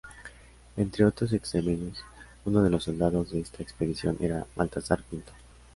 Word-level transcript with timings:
Entre 0.77 1.05
otros 1.05 1.31
extremeños, 1.31 2.03
uno 2.45 2.63
de 2.63 2.71
los 2.71 2.85
soldados 2.85 3.29
de 3.33 3.41
esta 3.41 3.61
expedición 3.61 4.17
era 4.19 4.47
Baltasar 4.55 5.03
Pinto. 5.03 5.31